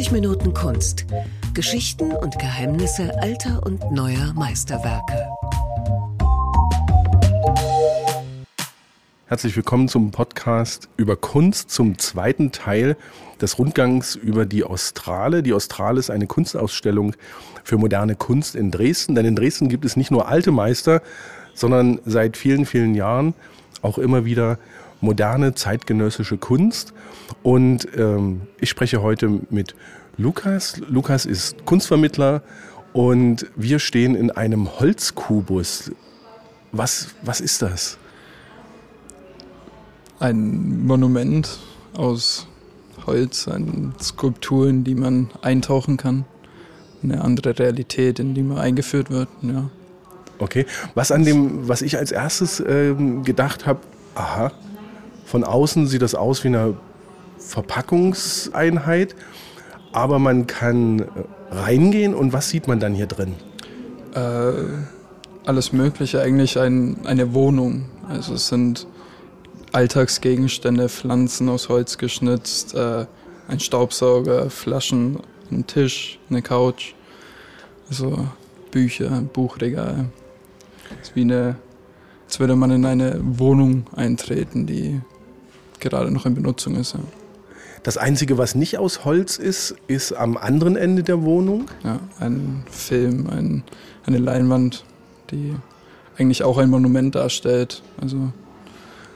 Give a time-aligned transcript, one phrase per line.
[0.00, 1.04] 90 Minuten Kunst.
[1.52, 5.28] Geschichten und Geheimnisse alter und neuer Meisterwerke.
[9.26, 12.96] Herzlich willkommen zum Podcast über Kunst zum zweiten Teil
[13.42, 15.42] des Rundgangs über die Australe.
[15.42, 17.14] Die Australe ist eine Kunstausstellung
[17.62, 21.02] für moderne Kunst in Dresden, denn in Dresden gibt es nicht nur alte Meister,
[21.52, 23.34] sondern seit vielen, vielen Jahren
[23.82, 24.58] auch immer wieder
[25.00, 26.92] moderne zeitgenössische Kunst.
[27.42, 29.74] Und ähm, ich spreche heute mit
[30.16, 30.80] Lukas.
[30.88, 32.42] Lukas ist Kunstvermittler
[32.92, 35.92] und wir stehen in einem Holzkubus.
[36.72, 37.98] Was, was ist das?
[40.18, 41.58] Ein Monument
[41.94, 42.46] aus
[43.06, 46.24] Holz, an Skulpturen, die man eintauchen kann.
[47.02, 49.28] Eine andere Realität, in die man eingeführt wird.
[49.40, 49.70] Ja.
[50.38, 50.66] Okay.
[50.94, 53.80] Was an dem, was ich als erstes ähm, gedacht habe,
[54.14, 54.52] aha,
[55.30, 56.74] von außen sieht das aus wie eine
[57.38, 59.14] Verpackungseinheit,
[59.92, 61.06] aber man kann
[61.52, 63.36] reingehen und was sieht man dann hier drin?
[64.12, 64.52] Äh,
[65.44, 67.84] alles Mögliche, eigentlich ein, eine Wohnung.
[68.08, 68.88] Also es sind
[69.70, 73.06] Alltagsgegenstände, Pflanzen aus Holz geschnitzt, äh,
[73.46, 75.20] ein Staubsauger, Flaschen,
[75.52, 76.94] ein Tisch, eine Couch,
[77.88, 78.26] also
[78.72, 80.06] Bücher, Buchregal.
[81.00, 81.54] Es ist wie eine,
[82.26, 85.00] als würde man in eine Wohnung eintreten, die
[85.80, 86.94] gerade noch in Benutzung ist.
[86.94, 87.00] Ja.
[87.82, 91.66] Das Einzige, was nicht aus Holz ist, ist am anderen Ende der Wohnung?
[91.82, 93.62] Ja, ein Film, ein,
[94.04, 94.84] eine Leinwand,
[95.30, 95.54] die
[96.18, 97.82] eigentlich auch ein Monument darstellt.
[98.00, 98.32] Also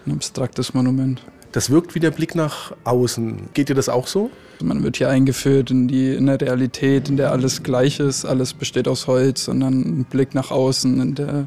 [0.06, 1.20] ein abstraktes Monument.
[1.52, 3.50] Das wirkt wie der Blick nach außen.
[3.54, 4.30] Geht dir das auch so?
[4.62, 8.54] Man wird hier eingeführt in, die, in eine Realität, in der alles gleich ist, alles
[8.54, 11.46] besteht aus Holz, und dann ein Blick nach außen, in der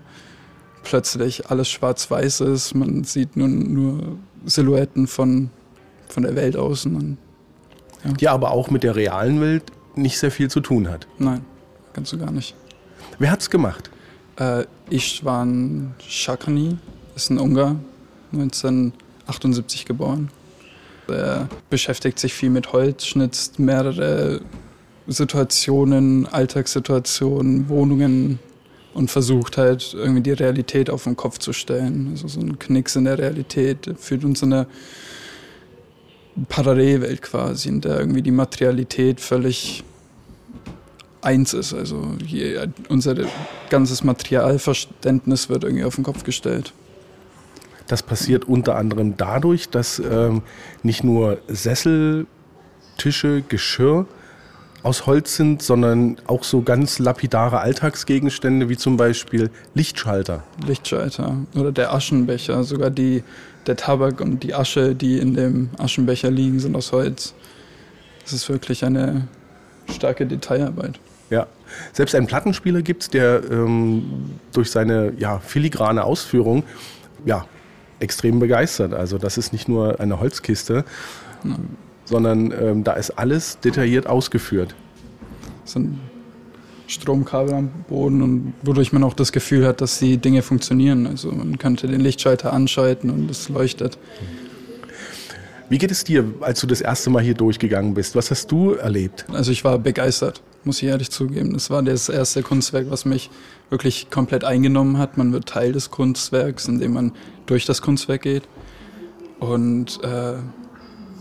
[0.84, 2.73] plötzlich alles schwarz-weiß ist.
[2.73, 5.50] Man sieht nur, nur Silhouetten von,
[6.08, 6.96] von der Welt außen.
[6.96, 7.18] Und,
[8.04, 8.12] ja.
[8.14, 9.64] Die aber auch mit der realen Welt
[9.96, 11.08] nicht sehr viel zu tun hat.
[11.18, 11.44] Nein,
[11.94, 12.56] ganz so gar nicht.
[13.20, 13.89] Wer hat's gemacht?
[14.38, 16.78] Äh, Istvan Shakani
[17.16, 17.76] ist ein Ungar,
[18.32, 20.30] 1978 geboren.
[21.08, 24.42] Er beschäftigt sich viel mit Holz, schnitzt mehrere
[25.08, 28.40] Situationen, Alltagssituationen, Wohnungen
[28.98, 32.08] und versucht halt irgendwie die Realität auf den Kopf zu stellen.
[32.12, 34.68] Also so ein Knicks in der Realität führt uns in eine
[36.50, 39.84] Parallelwelt quasi, in der irgendwie die Materialität völlig
[41.22, 41.76] eins ist.
[41.76, 43.16] Also hier, unser
[43.70, 46.74] ganzes Materialverständnis wird irgendwie auf den Kopf gestellt.
[47.86, 50.42] Das passiert unter anderem dadurch, dass ähm,
[50.82, 52.26] nicht nur Sessel,
[52.98, 54.08] Tische, Geschirr
[54.83, 60.43] aus Holz sind, sondern auch so ganz lapidare Alltagsgegenstände wie zum Beispiel Lichtschalter.
[60.65, 63.23] Lichtschalter oder der Aschenbecher, sogar die,
[63.66, 67.33] der Tabak und die Asche, die in dem Aschenbecher liegen, sind aus Holz.
[68.23, 69.27] Das ist wirklich eine
[69.93, 70.99] starke Detailarbeit.
[71.30, 71.48] Ja,
[71.92, 76.64] selbst einen Plattenspieler gibt es, der ähm, durch seine ja, filigrane Ausführung
[77.26, 77.45] ja,
[77.99, 78.93] extrem begeistert.
[78.93, 80.86] Also das ist nicht nur eine Holzkiste,
[81.43, 81.55] ja
[82.08, 84.76] sondern ähm, da ist alles detailliert ausgeführt.
[85.66, 86.00] Es sind
[86.88, 91.06] Stromkabel am Boden und wodurch man auch das Gefühl hat, dass die Dinge funktionieren.
[91.06, 93.98] Also man könnte den Lichtschalter anschalten und es leuchtet.
[95.70, 98.16] Wie geht es dir, als du das erste Mal hier durchgegangen bist?
[98.16, 99.26] Was hast du erlebt?
[99.34, 101.52] Also ich war begeistert, muss ich ehrlich zugeben.
[101.52, 103.30] Das war das erste Kunstwerk, was mich
[103.70, 105.17] wirklich komplett eingenommen hat.
[105.17, 107.12] Man wird Teil des Kunstwerks, indem man
[107.48, 108.44] durch das Kunstwerk geht.
[109.40, 110.36] Und äh,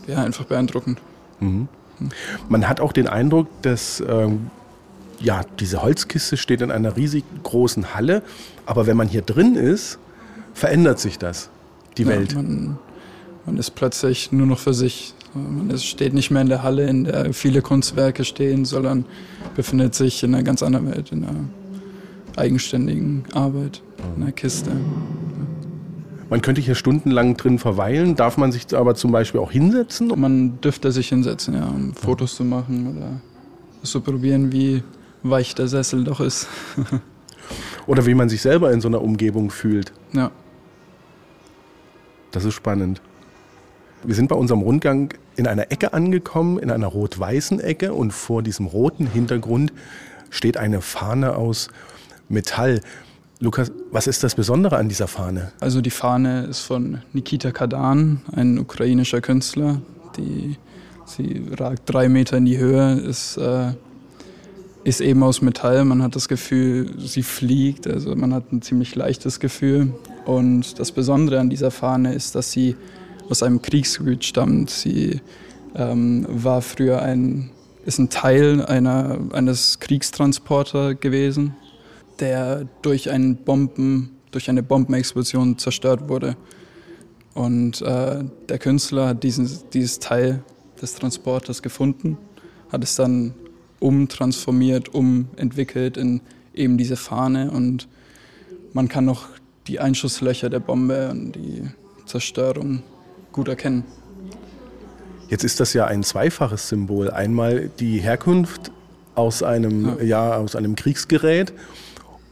[0.07, 1.01] ja, einfach beeindruckend.
[1.41, 1.69] Mhm.
[2.49, 4.51] Man hat auch den Eindruck, dass ähm,
[5.21, 8.23] ja, diese Holzkiste steht in einer riesig großen Halle,
[8.67, 9.99] aber wenn man hier drin ist,
[10.53, 11.51] verändert sich das,
[11.97, 12.35] die ja, Welt.
[12.35, 12.79] Man,
[13.47, 15.15] man, ist plötzlich nur noch für sich.
[15.35, 19.05] Man ist, steht nicht mehr in der Halle, in der viele Kunstwerke stehen, sondern
[19.55, 21.45] befindet sich in einer ganz anderen Welt, in einer
[22.37, 23.83] eigenständigen Arbeit,
[24.17, 24.73] in einer Kiste.
[26.29, 28.17] Man könnte hier stundenlang drin verweilen.
[28.17, 30.09] Darf man sich aber zum Beispiel auch hinsetzen?
[30.17, 33.21] Man dürfte sich hinsetzen, ja, um Fotos zu machen oder
[33.83, 34.83] zu probieren, wie
[35.23, 36.49] weich der Sessel doch ist.
[37.87, 39.93] oder wie man sich selber in so einer Umgebung fühlt.
[40.13, 40.33] Ja.
[42.33, 43.01] Das ist spannend.
[44.03, 48.43] Wir sind bei unserem Rundgang in einer Ecke angekommen, in einer rot-weißen Ecke und vor
[48.43, 49.73] diesem roten Hintergrund
[50.31, 51.69] steht eine Fahne aus
[52.29, 52.81] Metall.
[53.39, 55.53] Lukas, was ist das Besondere an dieser Fahne?
[55.61, 59.83] Also die Fahne ist von Nikita Kadan, ein ukrainischer Künstler.
[60.17, 60.57] Die,
[61.05, 63.73] sie ragt drei Meter in die Höhe, ist, äh,
[64.85, 65.85] ist eben aus Metall.
[65.85, 67.87] Man hat das Gefühl, sie fliegt.
[67.87, 69.93] Also man hat ein ziemlich leichtes Gefühl.
[70.25, 72.75] Und das Besondere an dieser Fahne ist, dass sie
[73.29, 74.71] aus einem Kriegsgebiet stammt.
[74.71, 75.21] Sie
[75.75, 77.51] ähm, war früher ein
[77.85, 81.55] ist ein Teil einer, eines Kriegstransporter gewesen,
[82.19, 86.37] der durch, einen Bomben, durch eine Bombenexplosion zerstört wurde.
[87.35, 90.43] Und äh, der Künstler hat diesen, dieses Teil
[90.81, 92.19] des Transporters gefunden,
[92.71, 93.35] hat es dann
[93.79, 96.21] umtransformiert, umentwickelt in
[96.55, 97.89] eben diese Fahne und
[98.73, 99.29] man kann noch
[99.67, 101.63] die Einschusslöcher der Bombe und die
[102.07, 102.83] Zerstörung
[103.33, 103.85] gut erkennen.
[105.29, 107.11] Jetzt ist das ja ein zweifaches Symbol.
[107.11, 108.71] Einmal die Herkunft
[109.15, 110.05] aus einem, ja.
[110.05, 111.53] ja aus einem Kriegsgerät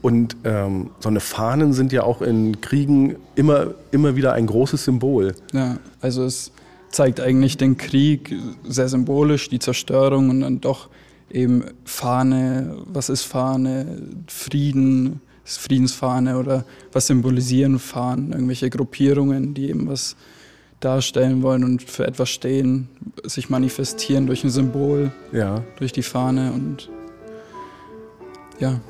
[0.05, 4.85] und ähm, so eine Fahnen sind ja auch in Kriegen immer, immer wieder ein großes
[4.85, 5.35] Symbol.
[5.55, 6.53] Ja, also es
[6.91, 8.37] zeigt eigentlich den Krieg
[8.69, 10.91] sehr symbolisch, die Zerstörung und dann doch
[11.31, 19.89] eben Fahne, was ist Fahne, Frieden, Friedensfahne oder was symbolisieren Fahnen, irgendwelche Gruppierungen, die eben
[19.89, 20.17] was
[20.81, 22.91] darstellen wollen und für etwas stehen,
[23.23, 25.65] sich manifestieren durch ein Symbol, ja.
[25.79, 26.91] durch die Fahne und
[28.61, 28.83] ja.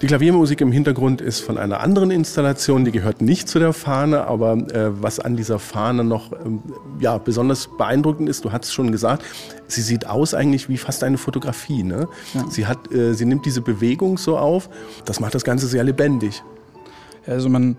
[0.00, 4.28] Die Klaviermusik im Hintergrund ist von einer anderen Installation, die gehört nicht zu der Fahne,
[4.28, 6.62] aber äh, was an dieser Fahne noch ähm,
[7.00, 9.24] ja, besonders beeindruckend ist, du hast es schon gesagt,
[9.66, 11.82] sie sieht aus eigentlich wie fast eine Fotografie.
[11.82, 12.06] Ne?
[12.32, 12.44] Ja.
[12.48, 14.70] Sie, hat, äh, sie nimmt diese Bewegung so auf,
[15.04, 16.44] das macht das Ganze sehr lebendig.
[17.26, 17.76] Also man,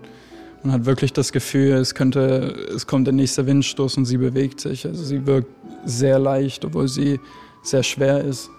[0.62, 4.60] man hat wirklich das Gefühl, es könnte, es kommt der nächste Windstoß und sie bewegt
[4.60, 4.86] sich.
[4.86, 5.48] Also sie wirkt
[5.86, 7.18] sehr leicht, obwohl sie
[7.62, 8.50] sehr schwer ist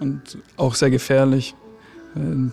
[0.00, 0.20] und
[0.58, 1.54] auch sehr gefährlich.
[2.14, 2.52] Ähm,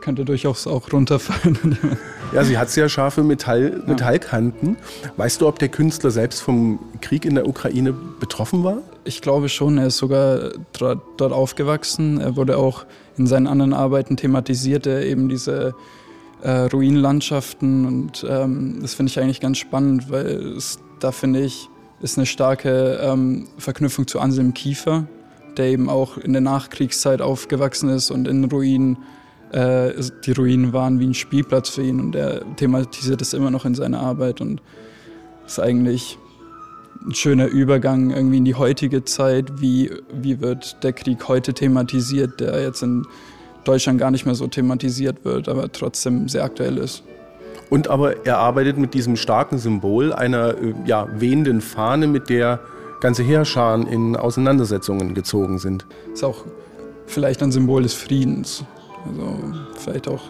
[0.00, 1.78] könnte durchaus auch runterfallen.
[2.32, 4.76] ja, sie hat sehr scharfe Metall, Metallkanten.
[5.16, 8.78] Weißt du, ob der Künstler selbst vom Krieg in der Ukraine betroffen war?
[9.04, 9.78] Ich glaube schon.
[9.78, 12.20] Er ist sogar dort aufgewachsen.
[12.20, 12.84] Er wurde auch
[13.16, 15.74] in seinen anderen Arbeiten thematisiert, er eben diese
[16.42, 17.86] äh, Ruinenlandschaften.
[17.86, 21.68] Und ähm, das finde ich eigentlich ganz spannend, weil es, da finde ich,
[22.00, 25.04] ist eine starke ähm, Verknüpfung zu Anselm Kiefer,
[25.56, 28.98] der eben auch in der Nachkriegszeit aufgewachsen ist und in Ruinen
[29.52, 29.92] äh,
[30.24, 33.74] die Ruinen waren wie ein Spielplatz für ihn und er thematisiert es immer noch in
[33.74, 34.62] seiner Arbeit und
[35.46, 36.18] ist eigentlich
[37.04, 39.60] ein schöner Übergang irgendwie in die heutige Zeit.
[39.60, 43.06] Wie, wie wird der Krieg heute thematisiert, der jetzt in
[43.64, 47.02] Deutschland gar nicht mehr so thematisiert wird, aber trotzdem sehr aktuell ist.
[47.68, 52.60] Und aber er arbeitet mit diesem starken Symbol einer äh, ja, wehenden Fahne, mit der
[53.00, 55.86] ganze Heerscharen in Auseinandersetzungen gezogen sind.
[56.12, 56.44] Ist auch
[57.06, 58.64] vielleicht ein Symbol des Friedens.
[59.06, 59.38] Also
[59.76, 60.22] vielleicht auch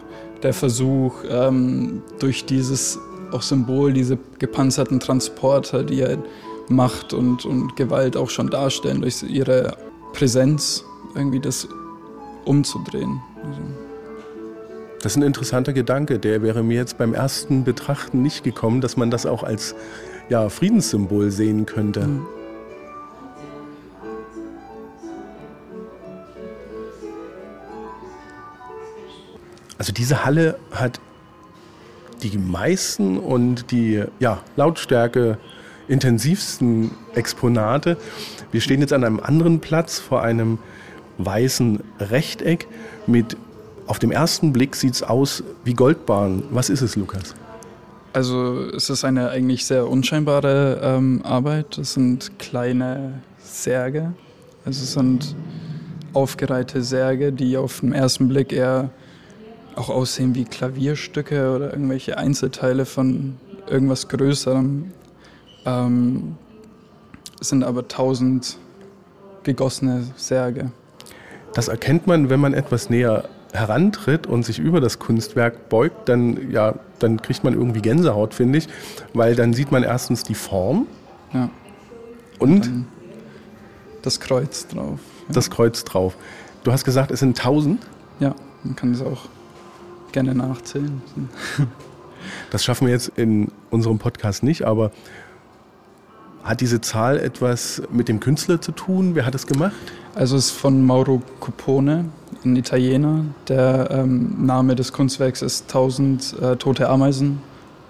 [0.43, 2.99] der Versuch, ähm, durch dieses
[3.31, 6.17] auch Symbol, diese gepanzerten Transporter, die ja
[6.67, 9.75] Macht und, und Gewalt auch schon darstellen, durch ihre
[10.13, 10.83] Präsenz
[11.15, 11.67] irgendwie das
[12.45, 13.21] umzudrehen.
[13.43, 13.61] Also.
[15.01, 18.97] Das ist ein interessanter Gedanke, der wäre mir jetzt beim ersten Betrachten nicht gekommen, dass
[18.97, 19.75] man das auch als
[20.29, 22.01] ja, Friedenssymbol sehen könnte.
[22.01, 22.25] Mhm.
[29.81, 30.99] Also diese Halle hat
[32.21, 35.39] die meisten und die ja, Lautstärke
[35.87, 37.97] intensivsten Exponate.
[38.51, 40.59] Wir stehen jetzt an einem anderen Platz vor einem
[41.17, 42.67] weißen Rechteck
[43.07, 43.35] mit
[43.87, 46.43] auf dem ersten Blick sieht es aus wie Goldbahn.
[46.51, 47.33] Was ist es, Lukas?
[48.13, 51.79] Also es ist eine eigentlich sehr unscheinbare ähm, Arbeit.
[51.79, 54.13] Es sind kleine Särge.
[54.63, 55.35] Also es sind
[56.13, 58.91] aufgereihte Särge, die auf den ersten Blick eher
[59.75, 63.37] auch aussehen wie Klavierstücke oder irgendwelche Einzelteile von
[63.67, 64.91] irgendwas Größerem.
[65.65, 66.35] Ähm,
[67.39, 68.57] sind aber tausend
[69.43, 70.71] gegossene Särge.
[71.53, 76.51] Das erkennt man, wenn man etwas näher herantritt und sich über das Kunstwerk beugt, dann,
[76.51, 78.69] ja, dann kriegt man irgendwie Gänsehaut, finde ich,
[79.13, 80.87] weil dann sieht man erstens die Form
[81.33, 81.49] ja.
[82.39, 82.85] und, und
[84.01, 84.99] das Kreuz drauf.
[85.27, 85.33] Ja.
[85.33, 86.15] Das Kreuz drauf.
[86.63, 87.85] Du hast gesagt, es sind tausend?
[88.19, 89.27] Ja, man kann es auch
[90.11, 91.01] gerne nachzählen.
[92.51, 94.91] Das schaffen wir jetzt in unserem Podcast nicht, aber
[96.43, 99.15] hat diese Zahl etwas mit dem Künstler zu tun?
[99.15, 99.73] Wer hat es gemacht?
[100.15, 102.05] Also es ist von Mauro Cupone,
[102.43, 103.25] ein Italiener.
[103.47, 107.41] Der ähm, Name des Kunstwerks ist 1000 äh, tote Ameisen,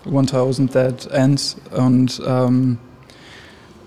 [0.05, 1.57] 1000 Dead Ants.
[1.75, 2.77] Und ähm,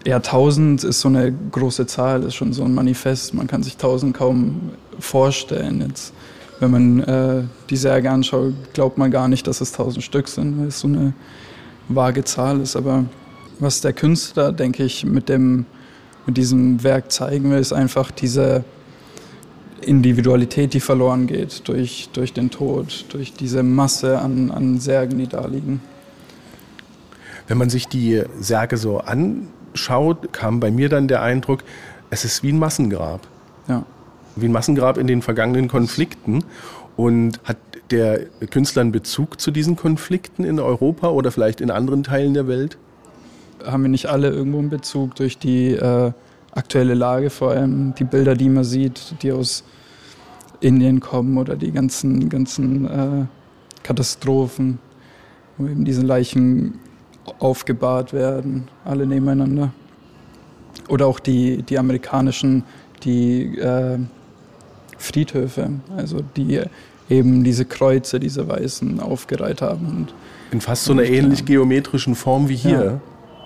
[0.06, 3.34] ja, 1000 ist so eine große Zahl, ist schon so ein Manifest.
[3.34, 5.84] Man kann sich 1000 kaum vorstellen.
[5.86, 6.12] Jetzt
[6.60, 10.58] wenn man äh, die Särge anschaut, glaubt man gar nicht, dass es tausend Stück sind,
[10.58, 11.12] weil es so eine
[11.88, 12.76] vage Zahl ist.
[12.76, 13.04] Aber
[13.58, 15.66] was der Künstler, denke ich, mit, dem,
[16.26, 18.64] mit diesem Werk zeigen will, ist einfach diese
[19.80, 25.26] Individualität, die verloren geht durch, durch den Tod, durch diese Masse an, an Särgen, die
[25.26, 25.80] da liegen.
[27.46, 31.62] Wenn man sich die Särge so anschaut, kam bei mir dann der Eindruck,
[32.10, 33.20] es ist wie ein Massengrab.
[33.68, 33.84] Ja.
[34.36, 36.44] Wie ein Massengrab in den vergangenen Konflikten.
[36.96, 37.56] Und hat
[37.90, 42.48] der Künstler einen Bezug zu diesen Konflikten in Europa oder vielleicht in anderen Teilen der
[42.48, 42.78] Welt?
[43.64, 46.12] Haben wir nicht alle irgendwo einen Bezug durch die äh,
[46.52, 49.64] aktuelle Lage, vor allem die Bilder, die man sieht, die aus
[50.60, 53.26] Indien kommen oder die ganzen, ganzen äh,
[53.82, 54.78] Katastrophen,
[55.58, 56.80] wo eben diese Leichen
[57.38, 59.72] aufgebahrt werden, alle nebeneinander.
[60.88, 62.64] Oder auch die, die amerikanischen,
[63.02, 63.98] die äh,
[65.04, 66.62] Friedhöfe, also die
[67.10, 69.86] eben diese Kreuze, diese Weißen aufgereiht haben.
[69.86, 70.14] Und
[70.50, 71.44] In fast so einer ähnlich ja.
[71.46, 73.00] geometrischen Form wie hier.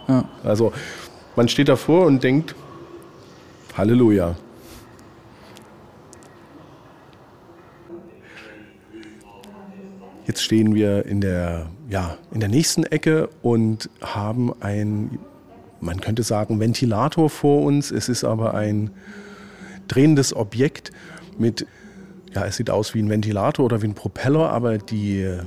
[0.09, 0.15] Ja.
[0.15, 0.25] ja.
[0.45, 0.73] Also
[1.37, 2.55] man steht davor und denkt,
[3.77, 4.35] Halleluja.
[10.27, 15.19] Jetzt stehen wir in der, ja, in der nächsten Ecke und haben ein,
[15.81, 17.91] man könnte sagen, Ventilator vor uns.
[17.91, 18.91] Es ist aber ein
[19.87, 20.93] drehendes Objekt
[21.39, 21.67] mit,
[22.35, 25.39] ja, es sieht aus wie ein Ventilator oder wie ein Propeller, aber die,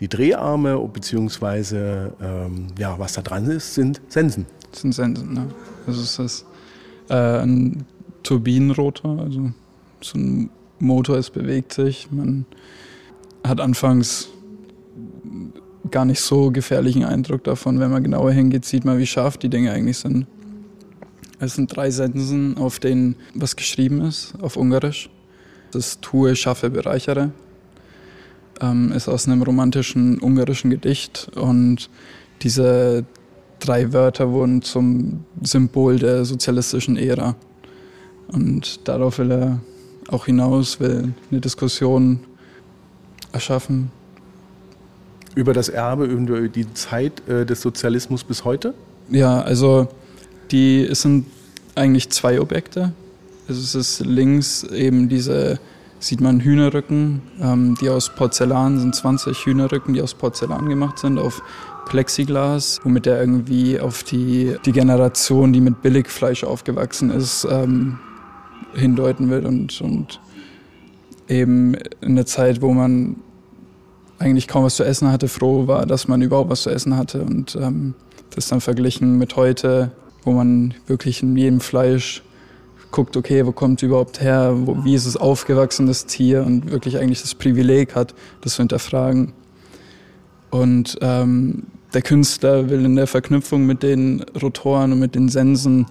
[0.00, 2.10] die Dreharme bzw.
[2.20, 4.46] ähm, ja, was da dran ist, sind Sensen.
[4.70, 5.46] Das sind Sensen, ne?
[5.86, 6.46] Das ist das,
[7.08, 7.84] äh, ein
[8.22, 9.52] Turbinenrotor, also
[10.00, 12.08] so ein Motor, es bewegt sich.
[12.10, 12.46] Man
[13.46, 14.28] hat anfangs
[15.90, 17.78] gar nicht so gefährlichen Eindruck davon.
[17.78, 20.26] Wenn man genauer hingeht, sieht man, wie scharf die Dinge eigentlich sind.
[21.40, 25.10] Es sind drei Sentensen, auf denen was geschrieben ist, auf Ungarisch.
[25.72, 27.32] Das Tue, schaffe, bereichere.
[28.60, 31.90] Ähm, ist aus einem romantischen ungarischen Gedicht und
[32.42, 33.04] diese
[33.58, 37.34] drei Wörter wurden zum Symbol der sozialistischen Ära.
[38.28, 39.60] Und darauf will er
[40.08, 42.20] auch hinaus, will eine Diskussion
[43.32, 43.90] erschaffen.
[45.34, 48.74] Über das Erbe, über die Zeit äh, des Sozialismus bis heute?
[49.10, 49.88] Ja, also
[50.54, 51.26] die, es sind
[51.74, 52.92] eigentlich zwei Objekte.
[53.48, 55.58] Also es ist links eben diese,
[55.98, 61.18] sieht man Hühnerrücken, ähm, die aus Porzellan sind, 20 Hühnerrücken, die aus Porzellan gemacht sind,
[61.18, 61.42] auf
[61.86, 67.98] Plexiglas, womit er irgendwie auf die, die Generation, die mit Billigfleisch aufgewachsen ist, ähm,
[68.74, 70.20] hindeuten will und, und
[71.28, 73.16] eben in der Zeit, wo man
[74.18, 77.22] eigentlich kaum was zu essen hatte, froh war, dass man überhaupt was zu essen hatte.
[77.22, 77.94] Und ähm,
[78.34, 79.92] das dann verglichen mit heute,
[80.24, 82.22] wo man wirklich in jedem Fleisch
[82.90, 86.70] guckt, okay, wo kommt es überhaupt her, wo, wie ist es aufgewachsen, das Tier und
[86.70, 89.32] wirklich eigentlich das Privileg hat, das zu hinterfragen.
[90.50, 95.86] Und ähm, der Künstler will in der Verknüpfung mit den Rotoren und mit den Sensen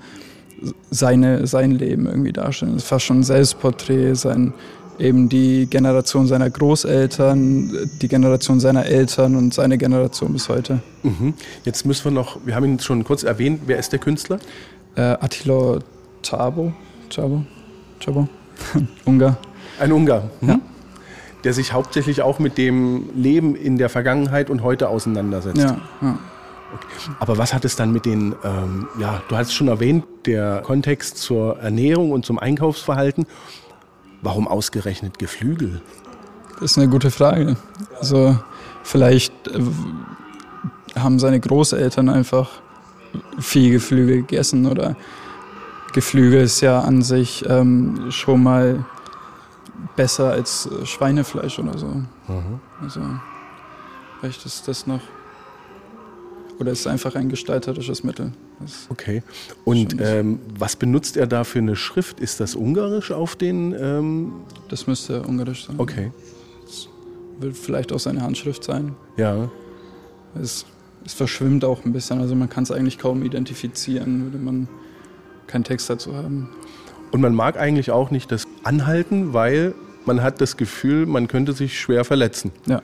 [0.90, 2.74] seine, sein Leben irgendwie darstellen.
[2.74, 4.54] Das ist fast schon ein Selbstporträt, sein,
[5.04, 10.80] eben die Generation seiner Großeltern, die Generation seiner Eltern und seine Generation bis heute.
[11.04, 11.34] Mhm.
[11.66, 14.40] Jetzt müssen wir noch, wir haben ihn schon kurz erwähnt, wer ist der Künstler?
[14.96, 15.80] Äh, Attila
[16.22, 16.72] Tabo,
[17.10, 17.44] Tabo,
[18.00, 18.28] Tabo,
[19.06, 19.38] Ungar.
[19.80, 20.30] Ein Ungar.
[20.40, 20.50] Mhm.
[20.50, 20.60] Ja.
[21.44, 25.58] Der sich hauptsächlich auch mit dem Leben in der Vergangenheit und heute auseinandersetzt.
[25.58, 26.18] Ja, ja.
[26.74, 27.16] Okay.
[27.20, 30.62] Aber was hat es dann mit den, ähm, ja, du hast es schon erwähnt, der
[30.62, 33.26] Kontext zur Ernährung und zum Einkaufsverhalten.
[34.24, 35.82] Warum ausgerechnet Geflügel?
[36.54, 37.58] Das ist eine gute Frage.
[38.00, 38.38] Also
[38.84, 39.60] vielleicht äh,
[40.98, 42.50] haben seine Großeltern einfach
[43.40, 44.96] viel Geflügel gegessen oder
[45.94, 48.86] Geflügel ist ja an sich ähm, schon mal
[49.96, 51.88] besser als Schweinefleisch oder so.
[51.88, 52.60] Mhm.
[52.82, 53.02] Also
[54.20, 55.02] vielleicht ist das noch
[56.60, 58.32] oder ist einfach ein gestalterisches Mittel.
[58.60, 59.24] Das okay.
[59.66, 62.20] Und ähm, was benutzt er da für eine Schrift?
[62.20, 63.76] Ist das Ungarisch auf den?
[63.78, 64.34] Ähm
[64.70, 65.76] das müsste Ungarisch sein.
[65.78, 66.12] Okay.
[66.66, 66.88] Das
[67.40, 68.96] wird vielleicht auch seine Handschrift sein.
[69.18, 69.50] Ja.
[70.42, 70.66] Es,
[71.06, 74.68] es verschwimmt auch ein bisschen, also man kann es eigentlich kaum identifizieren, würde man
[75.48, 76.50] keinen Text dazu haben.
[77.12, 81.54] Und man mag eigentlich auch nicht das Anhalten, weil man hat das Gefühl, man könnte
[81.54, 82.52] sich schwer verletzen.
[82.66, 82.82] Ja,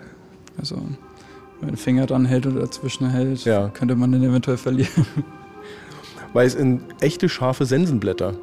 [0.57, 0.77] also
[1.61, 3.69] wenn Finger dran hält oder dazwischen hält, ja.
[3.69, 5.05] könnte man den eventuell verlieren.
[6.33, 8.35] Weil es in echte scharfe Sensenblätter.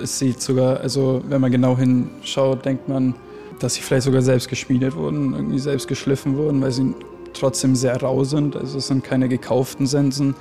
[0.00, 3.14] Es sieht sogar, also wenn man genau hinschaut, denkt man,
[3.58, 6.94] dass sie vielleicht sogar selbst geschmiedet wurden, irgendwie selbst geschliffen wurden, weil sie
[7.32, 8.54] trotzdem sehr rau sind.
[8.54, 10.34] Also es sind keine gekauften Sensen,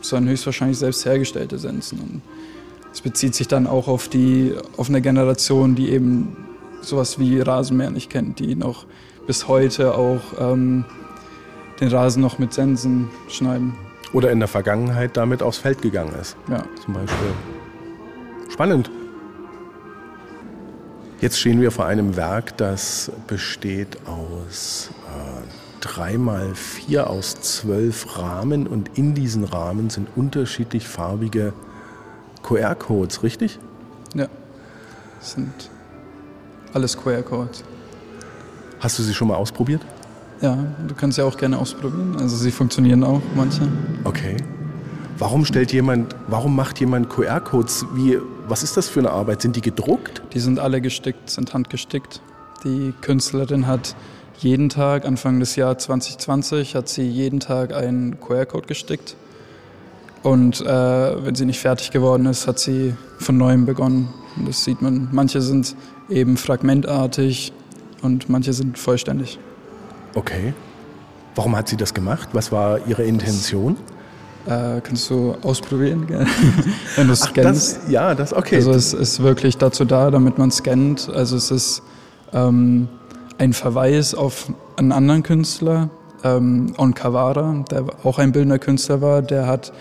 [0.00, 2.00] sondern höchstwahrscheinlich selbst hergestellte Sensen.
[2.00, 2.22] Und
[2.92, 6.36] es bezieht sich dann auch auf die, auf eine Generation, die eben
[6.82, 8.86] sowas wie Rasenmäher nicht kennt, die noch
[9.26, 10.84] bis heute auch ähm,
[11.80, 13.74] den Rasen noch mit Sensen schneiden.
[14.12, 16.36] Oder in der Vergangenheit damit aufs Feld gegangen ist.
[16.48, 16.64] Ja.
[16.84, 17.32] Zum Beispiel.
[18.48, 18.90] Spannend.
[21.20, 25.46] Jetzt stehen wir vor einem Werk, das besteht aus äh,
[25.80, 31.54] drei mal vier aus zwölf Rahmen und in diesen Rahmen sind unterschiedlich farbige
[32.42, 33.58] QR-Codes, richtig?
[34.14, 34.28] Ja,
[35.18, 35.70] das sind
[36.74, 37.64] alles QR-Codes.
[38.80, 39.80] Hast du sie schon mal ausprobiert?
[40.40, 42.16] Ja, du kannst sie auch gerne ausprobieren.
[42.20, 43.62] Also sie funktionieren auch, manche.
[44.04, 44.36] Okay.
[45.18, 47.86] Warum stellt jemand, warum macht jemand QR-Codes?
[47.94, 49.40] Wie, was ist das für eine Arbeit?
[49.40, 50.20] Sind die gedruckt?
[50.34, 52.20] Die sind alle gestickt, sind handgestickt.
[52.64, 53.96] Die Künstlerin hat
[54.38, 59.16] jeden Tag, Anfang des Jahres 2020, hat sie jeden Tag einen QR-Code gestickt.
[60.22, 64.08] Und äh, wenn sie nicht fertig geworden ist, hat sie von neuem begonnen.
[64.36, 65.08] Und das sieht man.
[65.12, 65.74] Manche sind
[66.10, 67.52] eben fragmentartig
[68.02, 69.38] und manche sind vollständig.
[70.16, 70.54] Okay.
[71.34, 72.30] Warum hat sie das gemacht?
[72.32, 73.76] Was war ihre Intention?
[74.46, 76.06] Äh, kannst du ausprobieren,
[76.96, 77.76] wenn du scannst?
[77.82, 78.56] Das, ja, das okay.
[78.56, 81.10] Also es ist wirklich dazu da, damit man scannt.
[81.12, 81.82] Also es ist
[82.32, 82.88] ähm,
[83.36, 85.90] ein Verweis auf einen anderen Künstler,
[86.24, 89.20] ähm, Onkawara, der auch ein bildender Künstler war.
[89.20, 89.74] Der hat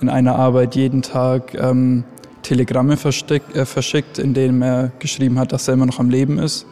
[0.00, 2.04] in einer Arbeit jeden Tag ähm,
[2.42, 6.64] Telegramme äh, verschickt, in denen er geschrieben hat, dass er immer noch am Leben ist.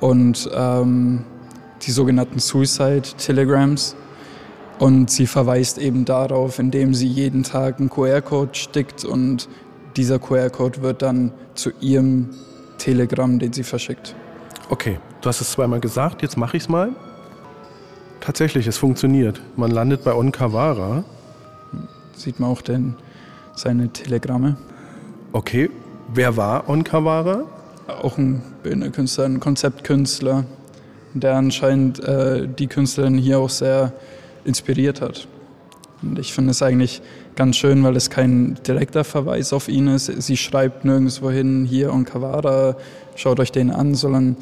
[0.00, 1.24] Und ähm,
[1.86, 3.96] die sogenannten Suicide Telegrams.
[4.78, 9.48] Und sie verweist eben darauf, indem sie jeden Tag einen QR-Code stickt und
[9.96, 12.30] dieser QR-Code wird dann zu ihrem
[12.78, 14.16] Telegramm, den sie verschickt.
[14.70, 16.90] Okay, du hast es zweimal gesagt, jetzt mache ich es mal.
[18.20, 19.40] Tatsächlich, es funktioniert.
[19.54, 21.04] Man landet bei Onkawara.
[22.16, 22.96] Sieht man auch den,
[23.54, 24.56] seine Telegramme.
[25.32, 25.70] Okay,
[26.12, 27.44] wer war Onkawara?
[27.86, 30.44] Auch ein Bildnerkünstler, ein Konzeptkünstler,
[31.14, 33.92] der anscheinend äh, die Künstlerin hier auch sehr
[34.44, 35.26] inspiriert hat.
[36.02, 37.00] Und ich finde es eigentlich
[37.36, 40.06] ganz schön, weil es kein direkter Verweis auf ihn ist.
[40.06, 42.76] Sie schreibt nirgendwo hin, hier und Kawada,
[43.16, 44.36] schaut euch den an, sondern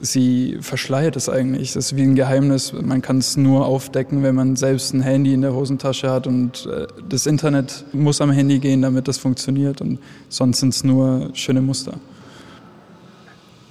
[0.00, 1.72] sie verschleiert es eigentlich.
[1.72, 2.72] Das ist wie ein Geheimnis.
[2.72, 6.66] Man kann es nur aufdecken, wenn man selbst ein Handy in der Hosentasche hat und
[6.66, 11.30] äh, das Internet muss am Handy gehen, damit das funktioniert und sonst sind es nur
[11.34, 11.94] schöne Muster.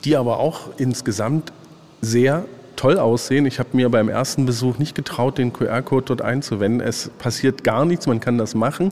[0.03, 1.51] Die aber auch insgesamt
[2.01, 3.45] sehr toll aussehen.
[3.45, 6.79] Ich habe mir beim ersten Besuch nicht getraut, den QR-Code dort einzuwenden.
[6.79, 8.91] Es passiert gar nichts, man kann das machen.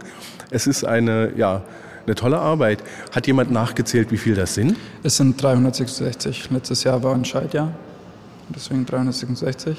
[0.50, 1.64] Es ist eine, ja,
[2.06, 2.84] eine tolle Arbeit.
[3.12, 4.76] Hat jemand nachgezählt, wie viel das sind?
[5.04, 6.50] Es sind 366.
[6.50, 7.72] Letztes Jahr war ein Schaltjahr,
[8.54, 9.78] deswegen 366.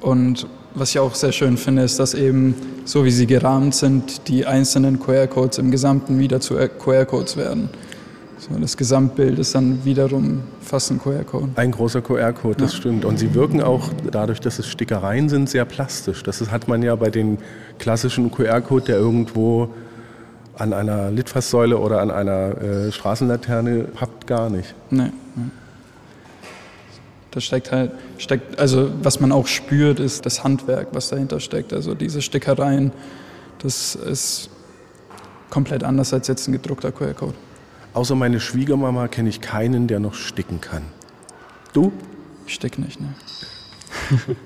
[0.00, 4.28] Und was ich auch sehr schön finde, ist, dass eben, so wie sie gerahmt sind,
[4.28, 7.70] die einzelnen QR-Codes im Gesamten wieder zu QR-Codes werden.
[8.38, 11.50] So, das Gesamtbild ist dann wiederum fast ein QR-Code.
[11.56, 12.78] Ein großer QR-Code, das ja.
[12.78, 13.04] stimmt.
[13.04, 16.22] Und sie wirken auch dadurch, dass es Stickereien sind, sehr plastisch.
[16.22, 17.38] Das hat man ja bei den
[17.78, 19.70] klassischen QR-Code, der irgendwo
[20.56, 24.74] an einer Litfaßsäule oder an einer äh, Straßenlaterne pappt, gar nicht.
[24.90, 25.10] Nee.
[25.34, 25.50] nee.
[27.30, 31.72] Da steckt halt, steckt, also was man auch spürt, ist das Handwerk, was dahinter steckt.
[31.72, 32.92] Also diese Stickereien,
[33.58, 34.50] das ist
[35.50, 37.34] komplett anders als jetzt ein gedruckter QR-Code.
[37.94, 40.82] Außer meine Schwiegermama kenne ich keinen, der noch sticken kann.
[41.72, 41.92] Du?
[42.46, 43.14] Ich stick nicht, ne?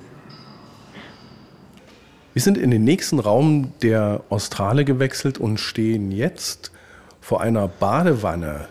[2.34, 6.70] Wir sind in den nächsten Raum der Australe gewechselt und stehen jetzt
[7.20, 8.68] vor einer Badewanne.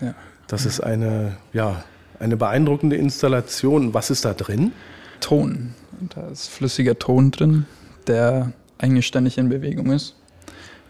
[0.00, 0.14] Ja.
[0.46, 1.84] Das ist eine, ja,
[2.20, 3.94] eine beeindruckende Installation.
[3.94, 4.72] Was ist da drin?
[5.20, 5.74] Ton.
[6.14, 7.66] Da ist flüssiger Ton drin,
[8.06, 10.14] der eigentlich ständig in Bewegung ist.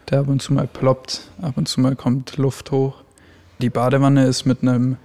[0.09, 3.04] Der ab und zu mal ploppt, ab und zu mal kommt Luft hoch.
[3.61, 4.97] Die Badewanne ist mit einem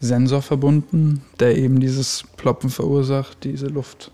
[0.00, 4.10] Sensor verbunden, der eben dieses Ploppen verursacht, diese Luft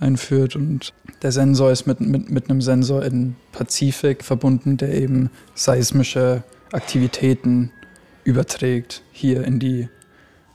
[0.00, 0.56] einführt.
[0.56, 0.92] Und
[1.22, 6.42] der Sensor ist mit, mit, mit einem Sensor in Pazifik verbunden, der eben seismische
[6.72, 7.70] Aktivitäten
[8.24, 9.88] überträgt hier in die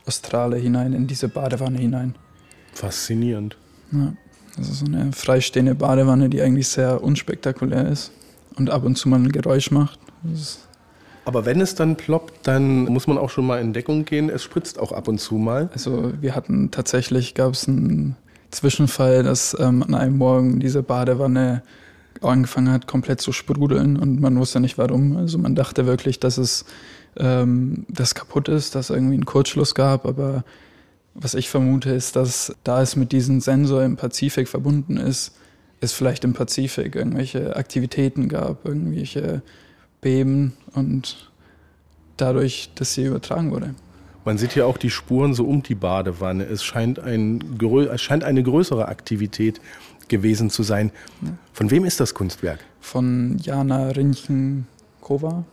[0.06, 2.14] Australe hinein, in diese Badewanne hinein.
[2.72, 3.56] Faszinierend.
[3.92, 4.14] Ja,
[4.56, 8.12] das ist so eine freistehende Badewanne, die eigentlich sehr unspektakulär ist
[8.56, 9.98] und ab und zu mal ein Geräusch macht.
[10.22, 10.68] Das ist
[11.24, 14.30] aber wenn es dann ploppt, dann muss man auch schon mal in Deckung gehen.
[14.30, 15.68] Es spritzt auch ab und zu mal.
[15.72, 18.16] Also wir hatten tatsächlich, gab es einen
[18.50, 21.62] Zwischenfall, dass ähm, an einem Morgen diese Badewanne
[22.20, 25.16] angefangen hat, komplett zu sprudeln und man wusste nicht warum.
[25.16, 26.64] Also man dachte wirklich, dass es
[27.16, 30.44] ähm, das kaputt ist, dass irgendwie einen Kurzschluss gab, aber
[31.14, 35.32] was ich vermute ist, dass da es mit diesem Sensor im Pazifik verbunden ist,
[35.80, 39.42] es vielleicht im Pazifik irgendwelche Aktivitäten gab, irgendwelche
[40.00, 41.30] Beben und
[42.16, 43.74] dadurch, dass sie übertragen wurde.
[44.24, 46.44] Man sieht ja auch die Spuren so um die Badewanne.
[46.44, 47.58] Es scheint, ein,
[47.92, 49.60] es scheint eine größere Aktivität
[50.08, 50.92] gewesen zu sein.
[51.22, 51.30] Ja.
[51.52, 52.60] Von wem ist das Kunstwerk?
[52.80, 55.44] Von Jana Rinchenkova.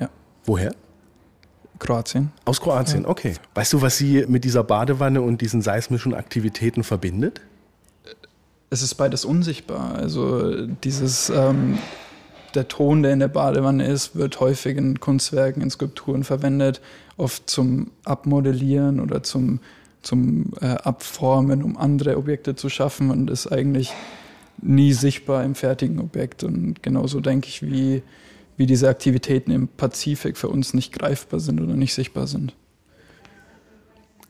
[0.00, 0.08] Ja.
[0.44, 0.74] Woher?
[1.78, 2.32] Kroatien.
[2.44, 3.08] Aus Kroatien, ja.
[3.08, 3.34] okay.
[3.54, 7.42] Weißt du, was sie mit dieser Badewanne und diesen seismischen Aktivitäten verbindet?
[8.70, 9.94] Es ist beides unsichtbar.
[9.94, 11.78] Also dieses ähm,
[12.54, 16.80] der Ton, der in der Badewanne ist, wird häufig in Kunstwerken, in Skulpturen verwendet,
[17.16, 19.60] oft zum Abmodellieren oder zum,
[20.02, 23.92] zum äh, Abformen, um andere Objekte zu schaffen und ist eigentlich
[24.60, 26.44] nie sichtbar im fertigen Objekt.
[26.44, 28.02] Und genauso denke ich, wie,
[28.56, 32.54] wie diese Aktivitäten im Pazifik für uns nicht greifbar sind oder nicht sichtbar sind.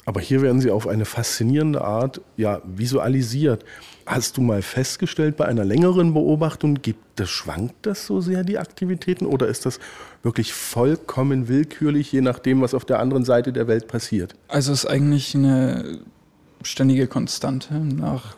[0.07, 3.65] Aber hier werden sie auf eine faszinierende Art ja, visualisiert.
[4.07, 8.59] Hast du mal festgestellt bei einer längeren Beobachtung, gibt das, schwankt das so sehr, die
[8.59, 9.79] Aktivitäten, oder ist das
[10.23, 14.35] wirklich vollkommen willkürlich, je nachdem, was auf der anderen Seite der Welt passiert?
[14.49, 16.01] Also es ist eigentlich eine
[16.63, 17.75] ständige Konstante.
[17.75, 18.37] Nach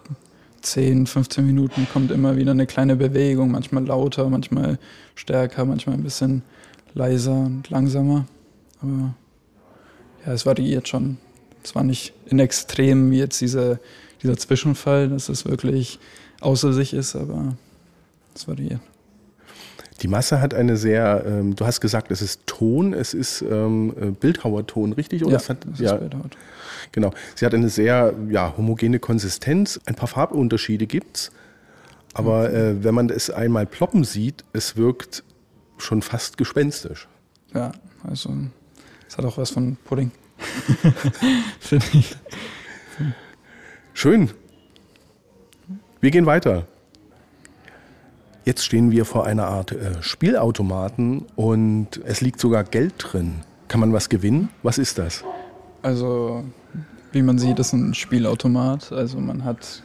[0.63, 4.79] 10, 15 Minuten kommt immer wieder eine kleine Bewegung, manchmal lauter, manchmal
[5.15, 6.43] stärker, manchmal ein bisschen
[6.95, 8.27] leiser und langsamer.
[8.81, 9.15] Aber
[10.25, 11.19] ja, es variiert schon.
[11.67, 13.81] Zwar nicht in Extremen wie jetzt diese,
[14.23, 15.99] dieser Zwischenfall, dass es wirklich
[16.41, 17.57] außer sich ist, aber
[18.35, 18.81] es variiert.
[20.03, 23.95] Die Masse hat eine sehr, ähm, du hast gesagt, es ist Ton, es ist ähm,
[24.01, 25.25] äh, Bildhauerton, richtig?
[25.25, 25.99] Oder ja, es hat, es ja,
[26.93, 27.13] Genau.
[27.35, 29.81] Sie hat eine sehr ja, homogene Konsistenz.
[29.87, 31.31] Ein paar Farbunterschiede gibt es.
[32.13, 35.25] Aber äh, wenn man es einmal ploppen sieht, es wirkt
[35.79, 37.09] schon fast gespenstisch.
[37.55, 37.73] Ja,
[38.05, 38.33] also
[39.09, 40.13] es hat auch was von Pudding.
[41.61, 42.17] Finde ich.
[43.95, 44.31] Schön.
[46.01, 46.67] Wir gehen weiter.
[48.45, 53.41] Jetzt stehen wir vor einer Art äh, Spielautomaten und es liegt sogar Geld drin.
[53.69, 54.51] Kann man was gewinnen?
[54.63, 55.25] Was ist das?
[55.83, 56.45] Also,
[57.13, 58.93] wie man sieht, ist ein Spielautomat.
[58.93, 59.83] Also man hat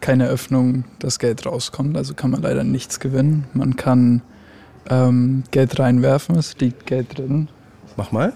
[0.00, 1.96] keine Öffnung, dass Geld rauskommt.
[1.96, 3.44] Also kann man leider nichts gewinnen.
[3.54, 4.22] Man kann
[4.90, 7.48] ähm, Geld reinwerfen, es liegt Geld drin.
[7.96, 8.34] Mach mal.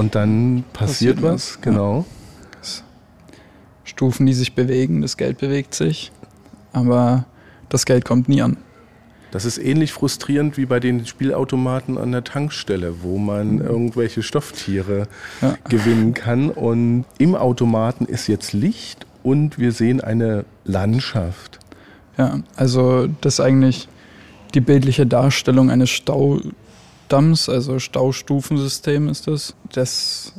[0.00, 1.98] Und dann passiert, passiert was, was, genau.
[1.98, 2.70] Ja.
[3.84, 6.10] Stufen, die sich bewegen, das Geld bewegt sich,
[6.72, 7.26] aber
[7.68, 8.56] das Geld kommt nie an.
[9.30, 13.60] Das ist ähnlich frustrierend wie bei den Spielautomaten an der Tankstelle, wo man mhm.
[13.60, 15.06] irgendwelche Stofftiere
[15.42, 15.58] ja.
[15.68, 16.48] gewinnen kann.
[16.48, 21.58] Und im Automaten ist jetzt Licht und wir sehen eine Landschaft.
[22.16, 23.86] Ja, also das ist eigentlich
[24.54, 26.40] die bildliche Darstellung eines Stau,
[27.10, 29.56] Staudamms, also Staustufensystem ist das.
[29.72, 30.32] Das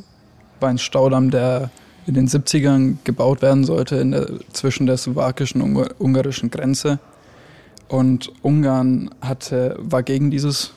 [0.58, 1.70] war ein Staudamm, der
[2.06, 6.98] in den 70ern gebaut werden sollte der, zwischen der slowakischen und ungarischen Grenze.
[7.88, 10.72] Und Ungarn hatte, war gegen dieses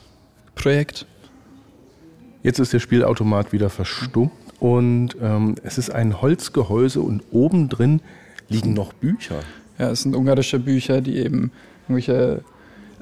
[0.54, 1.06] Projekt.
[2.42, 8.02] Jetzt ist der Spielautomat wieder verstummt und ähm, es ist ein Holzgehäuse und oben drin
[8.50, 9.40] liegen noch Bücher.
[9.78, 11.52] Ja, es sind ungarische Bücher, die eben
[11.88, 12.42] irgendwelche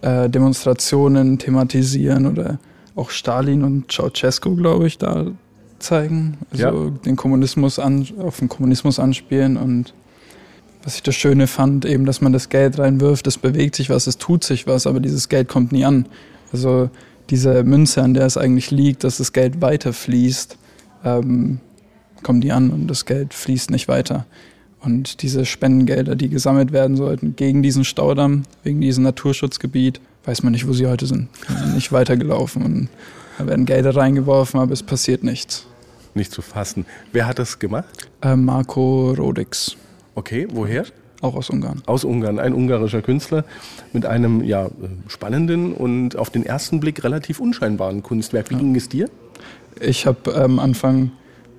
[0.00, 2.60] äh, Demonstrationen thematisieren oder
[2.96, 5.26] auch Stalin und Ceausescu, glaube ich, da
[5.78, 6.38] zeigen.
[6.50, 6.90] Also ja.
[7.04, 9.94] den Kommunismus an, auf den Kommunismus anspielen und
[10.82, 14.06] was ich das Schöne fand, eben, dass man das Geld reinwirft, es bewegt sich was,
[14.06, 16.06] es tut sich was, aber dieses Geld kommt nie an.
[16.52, 16.90] Also
[17.30, 20.58] diese Münze, an der es eigentlich liegt, dass das Geld weiterfließt,
[21.04, 21.60] ähm,
[22.22, 24.26] kommt nie an und das Geld fließt nicht weiter.
[24.80, 30.52] Und diese Spendengelder, die gesammelt werden sollten gegen diesen Staudamm, wegen diesem Naturschutzgebiet, weiß man
[30.52, 31.28] nicht, wo sie heute sind.
[31.74, 32.88] Nicht weitergelaufen und
[33.38, 35.66] da werden Gelder reingeworfen, aber es passiert nichts.
[36.14, 36.86] Nicht zu fassen.
[37.12, 38.08] Wer hat das gemacht?
[38.22, 39.76] Äh, Marco Rodix.
[40.14, 40.84] Okay, woher?
[41.20, 41.82] Auch aus Ungarn.
[41.86, 43.44] Aus Ungarn, ein ungarischer Künstler
[43.92, 44.68] mit einem ja,
[45.08, 48.50] spannenden und auf den ersten Blick relativ unscheinbaren Kunstwerk.
[48.50, 48.60] Wie ja.
[48.60, 49.08] ging es dir?
[49.80, 51.12] Ich habe am ähm, Anfang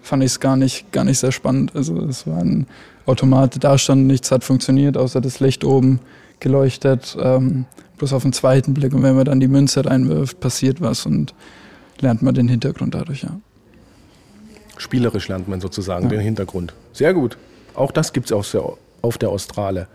[0.05, 1.75] fand ich es gar nicht, gar nicht sehr spannend.
[1.75, 2.67] Also es war ein
[3.05, 5.99] Automat, da stand nichts hat funktioniert, außer das Licht oben
[6.39, 7.17] geleuchtet.
[7.19, 7.65] Ähm,
[7.97, 8.93] bloß auf den zweiten Blick.
[8.93, 11.33] Und wenn man dann die Münze reinwirft, passiert was und
[11.99, 13.39] lernt man den Hintergrund dadurch, ja.
[14.77, 16.09] Spielerisch lernt man sozusagen ja.
[16.09, 16.73] den Hintergrund.
[16.91, 17.37] Sehr gut.
[17.73, 18.33] Auch das gibt es
[19.01, 19.87] auf der Australe.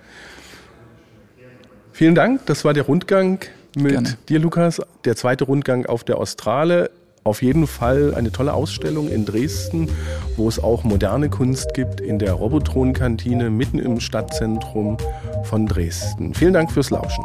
[1.92, 2.46] Vielen Dank.
[2.46, 3.40] Das war der Rundgang
[3.76, 4.16] mit Gerne.
[4.28, 4.80] dir, Lukas.
[5.04, 6.90] Der zweite Rundgang auf der Australe.
[7.22, 9.88] Auf jeden Fall eine tolle Ausstellung in Dresden,
[10.36, 14.96] wo es auch moderne Kunst gibt, in der Robotron-Kantine mitten im Stadtzentrum
[15.44, 16.32] von Dresden.
[16.32, 17.24] Vielen Dank fürs Lauschen.